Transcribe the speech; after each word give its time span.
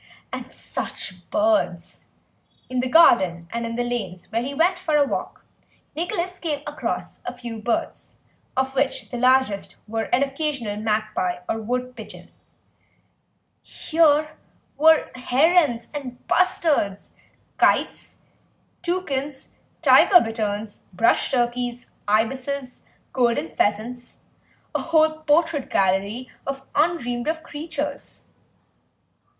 And 0.33 0.51
such 0.51 1.29
birds! 1.29 2.05
In 2.71 2.79
the 2.79 2.89
garden, 2.89 3.47
and 3.51 3.67
in 3.67 3.75
the 3.75 3.83
lanes 3.83 4.31
when 4.31 4.45
he 4.45 4.53
went 4.55 4.79
for 4.79 4.95
a 4.97 5.05
walk, 5.05 5.45
Nicholas 5.95 6.39
came 6.39 6.63
across 6.65 7.19
a 7.23 7.31
few 7.35 7.61
birds, 7.61 8.17
of 8.57 8.73
which 8.73 9.11
the 9.11 9.19
largest 9.19 9.75
were 9.87 10.05
an 10.05 10.23
occasional 10.23 10.75
magpie 10.77 11.41
or 11.47 11.59
wood 11.61 11.95
pigeon; 11.95 12.31
here 13.61 14.29
were 14.75 15.11
herons 15.13 15.91
and 15.93 16.17
bustards, 16.27 17.13
kites, 17.57 18.17
toucans, 18.81 19.49
tiger 19.83 20.19
bitterns, 20.19 20.81
brush 20.91 21.29
turkeys, 21.29 21.91
ibises, 22.07 22.81
golden 23.13 23.55
pheasants, 23.55 24.17
a 24.73 24.81
whole 24.81 25.19
portrait 25.19 25.69
gallery 25.69 26.27
of 26.47 26.65
undreamed 26.73 27.27
of 27.27 27.43
creatures. 27.43 28.23